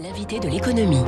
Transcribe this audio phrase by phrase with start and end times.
[0.00, 1.02] L'invité de l'économie.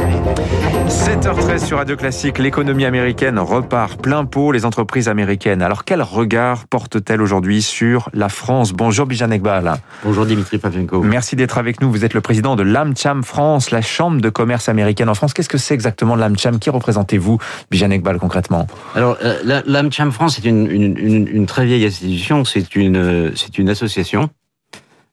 [0.89, 5.63] 7h13 sur Radio Classique, l'économie américaine repart plein pot, les entreprises américaines.
[5.63, 8.73] Alors quel regard portent-elles aujourd'hui sur la France?
[8.73, 9.77] Bonjour Bijan Ekbal.
[10.05, 11.03] Bonjour Dimitri Pavlenko.
[11.03, 11.91] Merci d'être avec nous.
[11.91, 15.33] Vous êtes le président de l'AmCham France, la chambre de commerce américaine en France.
[15.33, 16.59] Qu'est-ce que c'est exactement l'AmCham?
[16.59, 17.39] Qui représentez-vous,
[17.71, 18.67] Bijan Ekbal, concrètement?
[18.95, 22.45] Alors euh, l'AmCham France est une, une, une, une, très vieille institution.
[22.45, 24.29] C'est une, c'est une association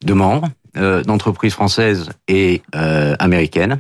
[0.04, 3.78] de membres euh, d'entreprises françaises et euh, américaines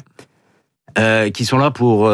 [0.97, 2.11] euh, qui sont là pour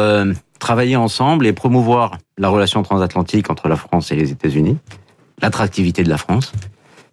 [0.60, 4.78] travailler ensemble et promouvoir la relation transatlantique entre la France et les États-Unis,
[5.42, 6.52] l'attractivité de la France.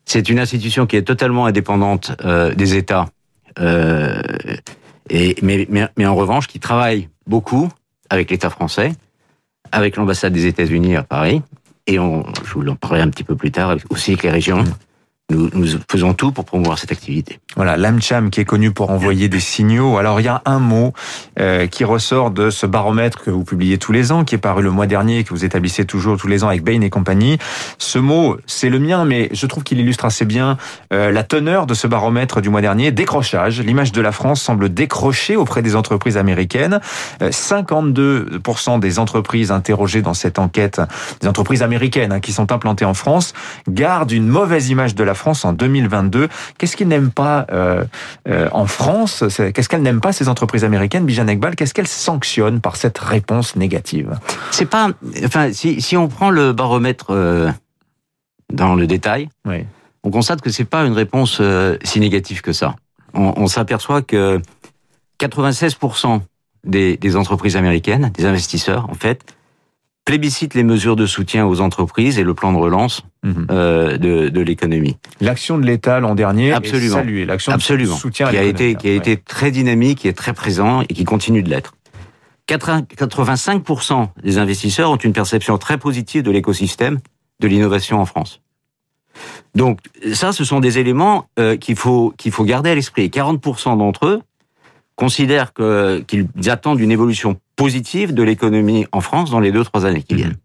[0.05, 2.12] C'est une institution qui est totalement indépendante
[2.55, 3.08] des États,
[3.60, 4.20] mais,
[6.05, 7.70] en revanche qui travaille beaucoup
[8.12, 8.91] avec l'État français,
[9.72, 11.41] avec l'ambassade des États-Unis à Paris,
[11.88, 14.63] et je vous en parlerai un petit peu plus tard, aussi avec les régions.
[15.32, 17.40] Nous, nous, faisons tout pour promouvoir cette activité.
[17.56, 19.98] Voilà, l'AmCham qui est connu pour envoyer des signaux.
[19.98, 20.94] Alors il y a un mot
[21.40, 24.62] euh, qui ressort de ce baromètre que vous publiez tous les ans, qui est paru
[24.62, 27.40] le mois dernier, que vous établissez toujours tous les ans avec Bain et compagnie.
[27.80, 30.58] Ce mot, c'est le mien, mais je trouve qu'il illustre assez bien
[30.94, 32.92] euh, la teneur de ce baromètre du mois dernier.
[32.92, 33.60] Décrochage.
[33.62, 36.80] L'image de la France semble décrocher auprès des entreprises américaines.
[37.24, 40.82] Euh, 52% des entreprises interrogées dans cette enquête,
[41.21, 43.34] des entreprises américaines hein, qui sont implantées en France,
[43.68, 46.30] gardent une mauvaise image de la France en 2022.
[46.58, 47.84] Qu'est-ce qu'ils n'aiment pas euh,
[48.27, 49.24] euh, en France?
[49.54, 53.55] Qu'est-ce qu'elles n'aiment pas ces entreprises américaines, Bijan Ekbal Qu'est-ce qu'elles sanctionnent par cette réponse
[53.55, 54.18] négative?
[54.52, 54.90] C'est pas,
[55.24, 57.49] enfin, si, si on prend le baromètre euh,
[58.54, 59.66] dans le détail, oui.
[60.04, 61.41] on constate que c'est pas une réponse
[61.84, 62.76] si négative que ça.
[63.13, 64.41] On, on s'aperçoit que
[65.19, 66.22] 96%
[66.66, 69.34] des, des entreprises américaines, des investisseurs, en fait,
[70.06, 73.31] plébiscite les mesures de soutien aux entreprises et le plan de relance mmh.
[73.50, 74.98] euh, de, de l'économie.
[75.20, 76.98] L'action de l'État l'an dernier Absolument.
[76.98, 77.25] est saluée.
[77.25, 78.98] L'action de soutien qui a été qui a ouais.
[78.98, 81.74] été très dynamique, qui est très présent et qui continue de l'être.
[82.48, 87.00] 85% des investisseurs ont une perception très positive de l'écosystème
[87.40, 88.42] de l'innovation en France.
[89.56, 89.80] Donc
[90.14, 93.08] ça, ce sont des éléments euh, qu'il faut qu'il faut garder à l'esprit.
[93.08, 94.22] 40% d'entre eux
[94.96, 99.86] considèrent que qu'ils attendent une évolution positive de l'économie en France dans les deux trois
[99.86, 100.38] années qui viennent.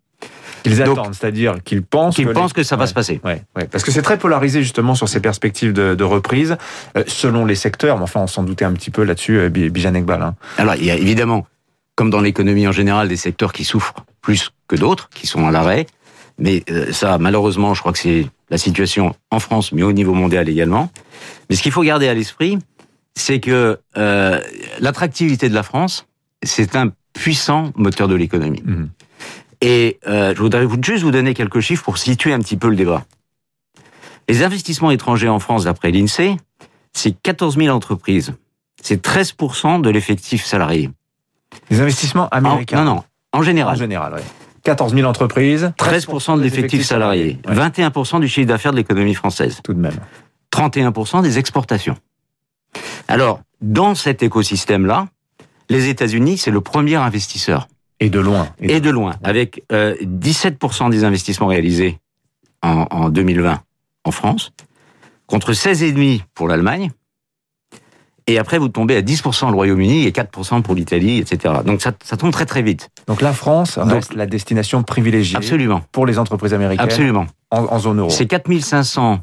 [0.63, 2.63] Qu'ils attendent, c'est-à-dire qu'ils pensent qu'ils que pensent les...
[2.63, 3.21] que ça va ouais, se passer.
[3.25, 3.67] Ouais, ouais.
[3.67, 6.59] Parce que c'est très polarisé justement sur ces perspectives de, de reprise
[6.99, 7.97] euh, selon les secteurs.
[7.97, 10.21] Mais enfin, on s'en doutait un petit peu là-dessus, euh, Bijan Ekbal.
[10.21, 10.35] Hein.
[10.59, 11.47] Alors, il y a évidemment,
[11.95, 15.51] comme dans l'économie en général, des secteurs qui souffrent plus que d'autres, qui sont à
[15.51, 15.87] l'arrêt.
[16.39, 20.13] Mais euh, ça, malheureusement, je crois que c'est la situation en France, mais au niveau
[20.13, 20.91] mondial également.
[21.49, 22.59] Mais ce qu'il faut garder à l'esprit,
[23.15, 24.41] c'est que euh,
[24.81, 26.07] l'attractivité de la France,
[26.43, 28.63] c'est un puissant moteur de l'économie.
[28.63, 28.87] Mmh.
[29.63, 32.77] Et euh, je voudrais juste vous donner quelques chiffres pour situer un petit peu le
[32.77, 33.05] débat.
[34.29, 36.37] Les investissements étrangers en France, d'après l'INSEE,
[36.93, 38.33] c'est 14 000 entreprises.
[38.83, 40.91] C'est 13% de l'effectif salarié.
[41.69, 43.75] Les investissements américains en, Non, non, en général.
[43.75, 44.23] En général, oui.
[44.63, 45.73] 14 000 entreprises.
[45.79, 47.39] 13%, de l'effectif salarié.
[47.47, 47.55] Ouais.
[47.55, 49.61] 21% du chiffre d'affaires de l'économie française.
[49.65, 49.99] Tout de même.
[50.53, 51.97] 31% des exportations.
[53.09, 55.09] Alors, dans cet écosystème-là,
[55.69, 57.69] les États-Unis, c'est le premier investisseur.
[58.01, 58.49] Et de loin.
[58.61, 61.99] Et de, et de loin, avec euh, 17% des investissements réalisés
[62.63, 63.61] en, en 2020
[64.05, 64.53] en France,
[65.27, 66.91] contre 16,5% pour l'Allemagne.
[68.27, 71.55] Et après, vous tombez à 10% le Royaume-Uni et 4% pour l'Italie, etc.
[71.65, 72.89] Donc ça, ça, tombe très très vite.
[73.07, 75.83] Donc la France reste Donc, la destination privilégiée absolument.
[75.91, 77.27] pour les entreprises américaines absolument.
[77.51, 78.11] En, en zone euro.
[78.11, 79.21] C'est 4500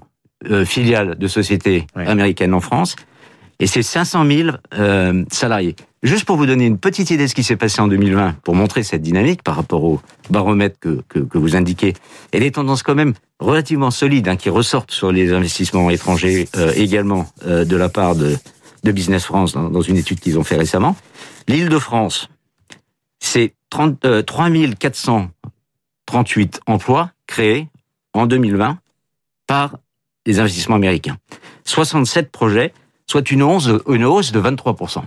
[0.51, 2.05] euh, filiales de sociétés oui.
[2.05, 2.95] américaines en France
[3.59, 5.75] et c'est 500 000 euh, salariés.
[6.03, 8.55] Juste pour vous donner une petite idée de ce qui s'est passé en 2020, pour
[8.55, 11.93] montrer cette dynamique par rapport au baromètre que, que, que vous indiquez,
[12.33, 16.71] et les tendances quand même relativement solides hein, qui ressortent sur les investissements étrangers euh,
[16.75, 18.35] également euh, de la part de,
[18.83, 20.95] de Business France dans, dans une étude qu'ils ont fait récemment.
[21.47, 22.29] L'île de France,
[23.19, 23.53] c'est
[24.05, 27.67] euh, 3 438 emplois créés
[28.13, 28.77] en 2020
[29.45, 29.77] par
[30.25, 31.17] les investissements américains.
[31.65, 32.73] 67 projets
[33.09, 35.01] soit une hausse, une hausse de 23%.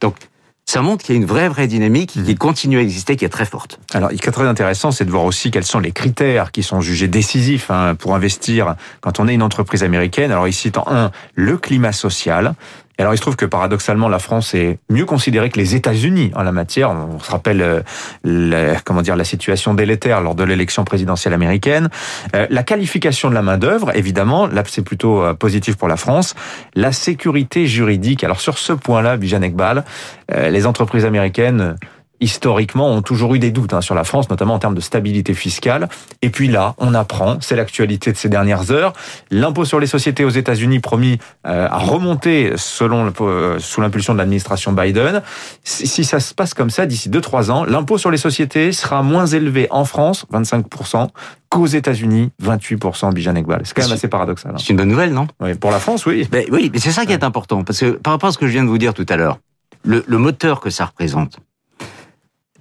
[0.00, 0.16] Donc,
[0.64, 3.28] ça montre qu'il y a une vraie, vraie dynamique qui continue à exister, qui est
[3.28, 3.78] très forte.
[3.92, 6.62] Alors, ce qui est très intéressant, c'est de voir aussi quels sont les critères qui
[6.62, 10.30] sont jugés décisifs hein, pour investir quand on est une entreprise américaine.
[10.30, 12.54] Alors, ici, en un, le climat social.
[12.98, 16.30] Et alors, il se trouve que paradoxalement, la France est mieux considérée que les États-Unis
[16.34, 16.90] en la matière.
[16.90, 17.80] On se rappelle, euh,
[18.22, 21.88] la, comment dire, la situation délétère lors de l'élection présidentielle américaine.
[22.36, 25.96] Euh, la qualification de la main d'œuvre, évidemment, là, c'est plutôt euh, positif pour la
[25.96, 26.34] France.
[26.74, 28.24] La sécurité juridique.
[28.24, 29.84] Alors, sur ce point-là, Bijan Ekbal,
[30.30, 31.76] euh, les entreprises américaines
[32.22, 35.34] historiquement, ont toujours eu des doutes hein, sur la France, notamment en termes de stabilité
[35.34, 35.88] fiscale.
[36.22, 38.92] Et puis là, on apprend, c'est l'actualité de ces dernières heures,
[39.30, 44.18] l'impôt sur les sociétés aux États-Unis promis euh, à remonter selon euh, sous l'impulsion de
[44.18, 45.22] l'administration Biden.
[45.64, 49.02] Si, si, ça se passe comme ça d'ici 2-3 ans, l'impôt sur les sociétés sera
[49.02, 51.08] moins élevé en France, 25%,
[51.48, 53.62] qu'aux États-Unis, 28% Bijan Ekbal.
[53.64, 54.52] C'est quand même assez paradoxal.
[54.52, 54.58] Hein.
[54.58, 55.26] C'est une bonne nouvelle, non?
[55.40, 56.26] Oui, pour la France, oui.
[56.30, 58.46] Ben, oui, mais c'est ça qui est important, parce que par rapport à ce que
[58.46, 59.38] je viens de vous dire tout à l'heure,
[59.84, 61.38] le, le, moteur que ça représente,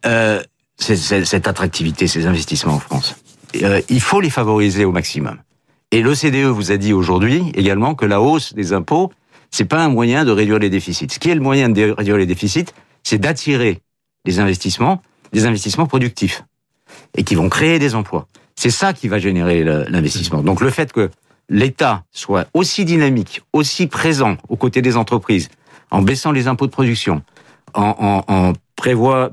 [0.06, 0.42] euh,
[0.78, 3.16] cette attractivité, ces investissements en France.
[3.62, 5.38] Euh, il faut les favoriser au maximum.
[5.92, 9.12] Et l'OCDE vous a dit aujourd'hui également que la hausse des impôts,
[9.52, 11.10] c'est pas un moyen de réduire les déficits.
[11.12, 12.68] Ce qui est le moyen de réduire les déficits,
[13.04, 13.82] c'est d'attirer
[14.26, 15.02] des investissements,
[15.34, 16.44] des investissements productifs,
[17.18, 18.28] et qui vont créer des emplois.
[18.56, 20.42] C'est ça qui va générer l'investissement.
[20.42, 21.10] Donc le fait que
[21.50, 25.50] l'État soit aussi dynamique, aussi présent aux côtés des entreprises,
[25.90, 27.22] en baissant les impôts de production,
[27.74, 28.54] en, en, en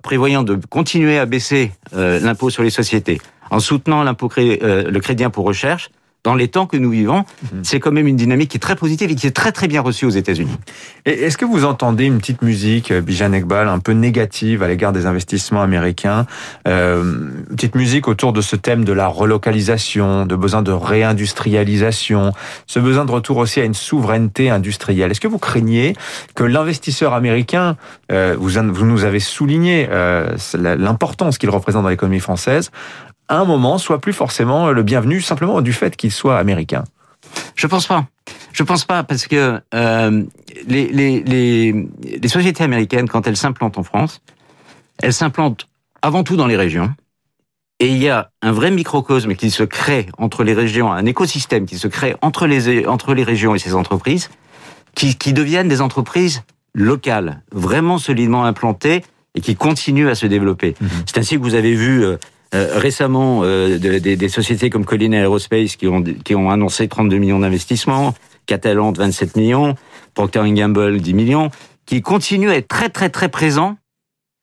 [0.03, 5.01] prévoyant de continuer à baisser euh, l'impôt sur les sociétés, en soutenant l'impôt euh, le
[5.01, 5.91] crédit impôt recherche,
[6.25, 7.61] dans les temps que nous vivons, mhm.
[7.63, 9.81] c'est quand même une dynamique qui est très positive et qui est très très bien
[9.81, 10.57] reçue aux États-Unis.
[11.05, 14.93] Est-ce que vous entendez une petite musique, euh, Bijan Ekbal, un peu négative à l'égard
[14.93, 16.27] des investissements américains
[16.67, 17.03] euh,
[17.51, 22.33] Une petite musique autour de ce thème de la relocalisation, de besoin de réindustrialisation,
[22.67, 25.11] ce besoin de retour aussi à une souveraineté industrielle?
[25.11, 25.95] Est-ce que vous craignez
[26.35, 27.77] que l'investisseur américain,
[28.11, 32.71] euh, vous, vous nous avez souligné euh, l'importance qu'il représente dans l'économie française,
[33.29, 36.85] un moment soit plus forcément le bienvenu simplement du fait qu'il soit américain
[37.55, 38.07] Je pense pas.
[38.53, 40.25] Je pense pas parce que euh,
[40.67, 41.89] les, les, les,
[42.21, 44.21] les sociétés américaines, quand elles s'implantent en France,
[45.03, 45.69] elles s'implantent
[46.03, 46.93] avant tout dans les régions.
[47.81, 51.67] Et il y a un vrai microcosme qui se crée entre les régions, un écosystème
[51.67, 54.31] qui se crée entre les, entre les régions et ces entreprises,
[54.97, 56.43] qui, qui deviennent des entreprises
[56.75, 59.05] locales, vraiment solidement implantées
[59.37, 60.75] et qui continuent à se développer.
[60.81, 60.87] Mmh.
[61.07, 62.05] C'est ainsi que vous avez vu
[62.55, 66.89] euh, récemment euh, de, de, des sociétés comme Colin Aerospace qui ont, qui ont annoncé
[66.89, 68.15] 32 millions d'investissements,
[68.47, 69.75] Catalan 27 millions,
[70.15, 71.51] Procter Gamble 10 millions,
[71.87, 73.77] qui continuent à être très très très présents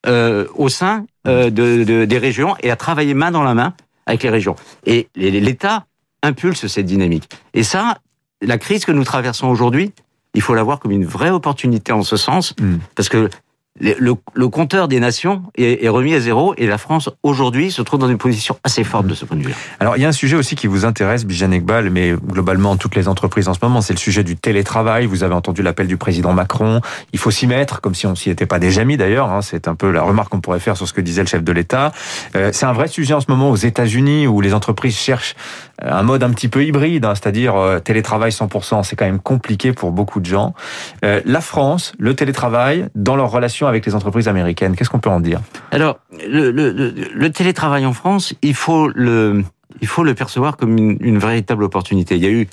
[0.07, 3.73] euh, au sein euh, de, de, des régions et à travailler main dans la main
[4.05, 4.55] avec les régions.
[4.85, 5.85] Et l'État
[6.21, 7.27] impulse cette dynamique.
[7.55, 7.97] Et ça,
[8.41, 9.93] la crise que nous traversons aujourd'hui,
[10.35, 12.75] il faut la voir comme une vraie opportunité en ce sens, mm.
[12.93, 13.29] parce que
[13.79, 18.07] le, compteur des nations est, remis à zéro et la France aujourd'hui se trouve dans
[18.07, 19.53] une position assez forte de ce point de vue.
[19.79, 22.95] Alors il y a un sujet aussi qui vous intéresse, Bijan Ekbal, mais globalement toutes
[22.95, 25.05] les entreprises en ce moment, c'est le sujet du télétravail.
[25.05, 26.79] Vous avez entendu l'appel du président Macron.
[27.11, 29.29] Il faut s'y mettre, comme si on s'y était pas déjà mis d'ailleurs.
[29.29, 29.41] Hein.
[29.41, 31.51] C'est un peu la remarque qu'on pourrait faire sur ce que disait le chef de
[31.51, 31.91] l'État.
[32.35, 35.35] Euh, c'est un vrai sujet en ce moment aux États-Unis où les entreprises cherchent
[35.81, 38.83] un mode un petit peu hybride, hein, c'est-à-dire euh, télétravail 100%.
[38.83, 40.53] C'est quand même compliqué pour beaucoup de gens.
[41.03, 43.29] Euh, la France, le télétravail dans leur
[43.67, 44.75] avec les entreprises américaines.
[44.75, 45.41] Qu'est-ce qu'on peut en dire?
[45.71, 49.43] Alors, le, le, le, télétravail en France, il faut le,
[49.81, 52.15] il faut le percevoir comme une, une véritable opportunité.
[52.15, 52.47] Il y a eu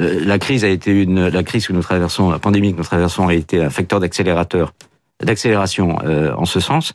[0.00, 2.84] euh, la crise a été une la crise que nous traversons, la pandémie que nous
[2.84, 4.72] traversons a été un facteur d'accélérateur,
[5.22, 6.94] d'accélération euh, en ce sens.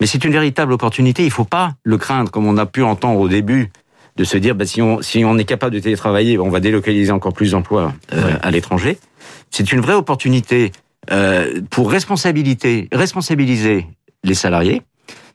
[0.00, 1.24] Mais c'est une véritable opportunité.
[1.24, 3.70] Il faut pas le craindre comme on a pu entendre au début
[4.16, 7.12] de se dire bah, si on si on est capable de télétravailler, on va délocaliser
[7.12, 8.98] encore plus d'emplois euh, à l'étranger.
[9.50, 10.72] C'est une vraie opportunité
[11.10, 13.86] euh, pour responsabilité, responsabiliser
[14.24, 14.82] les salariés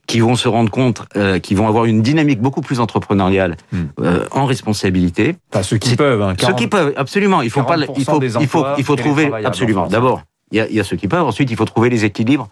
[0.06, 3.84] qui vont se rendre compte, euh, qui vont avoir une dynamique beaucoup plus entrepreneuriale hmm.
[4.02, 5.38] euh, en responsabilité.
[5.52, 6.22] Enfin, ceux qui peuvent.
[6.22, 7.42] Hein, 40, ceux qui peuvent, absolument.
[7.42, 9.88] Il faut pas, il faut, il faut, il faut trouver absolument.
[9.88, 10.22] D'abord,
[10.52, 11.26] il y, a, y a ceux qui peuvent.
[11.26, 12.50] Ensuite, il faut trouver les équilibres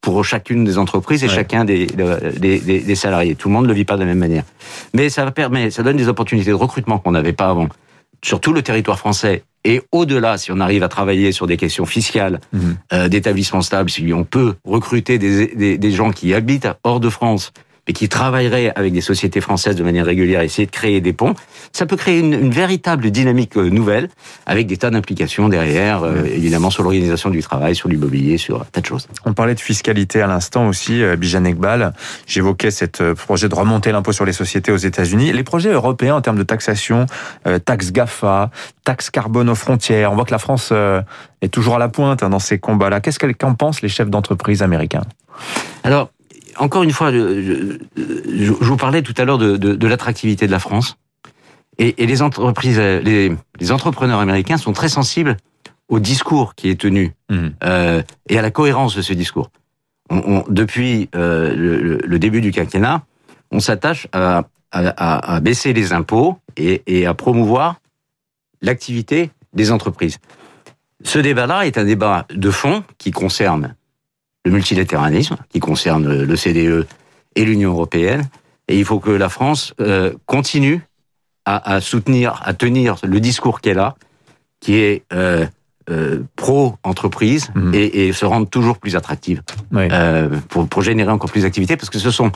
[0.00, 1.34] pour chacune des entreprises et ouais.
[1.34, 3.34] chacun des, des, des, des, salariés.
[3.34, 4.44] Tout le monde ne le vit pas de la même manière.
[4.92, 7.68] Mais ça permet, ça donne des opportunités de recrutement qu'on n'avait pas avant
[8.22, 11.86] sur tout le territoire français et au-delà, si on arrive à travailler sur des questions
[11.86, 12.58] fiscales, mmh.
[12.92, 17.08] euh, d'établissement stable, si on peut recruter des, des, des, gens qui habitent hors de
[17.08, 17.52] France
[17.86, 21.34] mais qui travaillerait avec des sociétés françaises de manière régulière, essayer de créer des ponts,
[21.72, 24.08] ça peut créer une, une véritable dynamique euh, nouvelle,
[24.46, 28.66] avec des tas d'implications derrière, euh, évidemment sur l'organisation du travail, sur l'immobilier, sur un
[28.70, 29.06] tas de choses.
[29.24, 31.92] On parlait de fiscalité à l'instant aussi, euh, Bijan Ekbal.
[32.26, 35.32] J'évoquais cette euh, projet de remonter l'impôt sur les sociétés aux États-Unis.
[35.32, 37.06] Les projets européens en termes de taxation,
[37.46, 38.50] euh, taxe GAFA,
[38.84, 41.02] taxe carbone aux frontières, on voit que la France euh,
[41.42, 43.00] est toujours à la pointe hein, dans ces combats-là.
[43.00, 45.04] Qu'est-ce qu'en pensent les chefs d'entreprise américains?
[45.82, 46.10] Alors,
[46.58, 50.46] encore une fois, je, je, je, vous parlais tout à l'heure de, de, de l'attractivité
[50.46, 50.96] de la France.
[51.78, 55.36] Et, et, les entreprises, les, les, entrepreneurs américains sont très sensibles
[55.88, 57.48] au discours qui est tenu mmh.
[57.64, 59.50] euh, et à la cohérence de ce discours.
[60.10, 63.02] On, on, depuis euh, le, le, début du quinquennat,
[63.50, 67.80] on s'attache à, à, à, baisser les impôts et, et à promouvoir
[68.62, 70.18] l'activité des entreprises.
[71.02, 73.74] Ce débat-là est un débat de fond qui concerne
[74.44, 76.86] le multilatéralisme, qui concerne le CDE
[77.34, 78.28] et l'Union européenne.
[78.68, 80.80] Et il faut que la France euh, continue
[81.44, 83.94] à, à, soutenir, à tenir le discours qu'elle a,
[84.60, 85.46] qui est euh,
[85.90, 87.74] euh, pro-entreprise mmh.
[87.74, 89.88] et, et, se rendre toujours plus attractive oui.
[89.92, 92.32] euh, pour, pour générer encore plus d'activités, parce que ce sont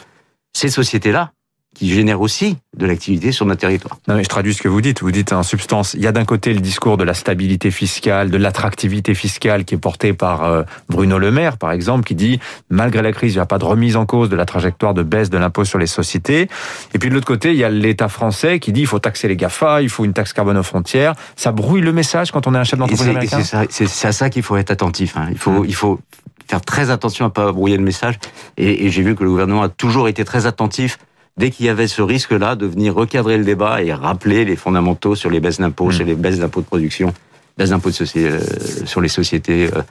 [0.53, 1.33] ces sociétés-là
[1.75, 3.99] qui génère aussi de l'activité sur notre territoire.
[4.09, 5.01] Non, mais je traduis ce que vous dites.
[5.01, 8.31] Vous dites en substance, il y a d'un côté le discours de la stabilité fiscale,
[8.31, 12.41] de l'attractivité fiscale qui est porté par euh, Bruno Le Maire, par exemple, qui dit
[12.69, 15.03] malgré la crise, il n'y a pas de remise en cause de la trajectoire de
[15.03, 16.49] baisse de l'impôt sur les sociétés.
[16.95, 19.29] Et puis de l'autre côté, il y a l'État français qui dit il faut taxer
[19.29, 21.15] les GAFA, il faut une taxe carbone aux frontières.
[21.37, 23.41] Ça brouille le message quand on est un chef d'entreprise américain?
[23.71, 25.17] C'est à ça qu'il faut être attentif.
[25.17, 25.29] Hein.
[25.31, 25.67] Il faut, mmh.
[25.67, 26.01] il faut
[26.49, 28.19] faire très attention à pas brouiller le message.
[28.57, 30.99] Et, et j'ai vu que le gouvernement a toujours été très attentif
[31.39, 35.15] dès qu'il y avait ce risque-là de venir recadrer le débat et rappeler les fondamentaux
[35.15, 35.93] sur les baisses d'impôts, mmh.
[35.93, 37.15] sur les baisses d'impôts de production,
[37.57, 38.41] baisses d'impôts de euh,
[38.85, 39.83] sur les sociétés euh,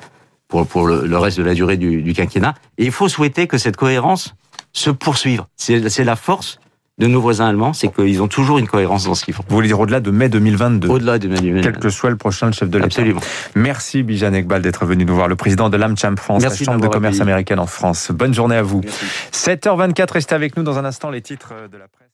[0.47, 2.55] pour, pour le, le, reste de la durée du, du, quinquennat.
[2.77, 4.35] Et il faut souhaiter que cette cohérence
[4.73, 5.43] se poursuive.
[5.55, 6.59] C'est la force
[6.99, 9.43] de nos voisins allemands, c'est qu'ils ont toujours une cohérence dans ce qu'ils font.
[9.47, 11.61] Vous voulez dire au-delà de mai 2022 Au-delà de mai 2022.
[11.71, 12.87] Quel que soit le prochain chef de l'État.
[12.87, 13.21] Absolument.
[13.53, 16.83] Merci Bijan Ekbal d'être venu nous voir, le président de l'AmCham France, Merci la Chambre
[16.83, 18.11] de commerce américaine en France.
[18.11, 18.81] Bonne journée à vous.
[19.31, 22.06] 7h24, restez avec nous dans un instant les titres de la presse.